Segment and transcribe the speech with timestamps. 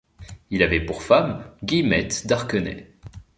[0.49, 2.91] Il avait pour femme Guillemette d'Arquenay.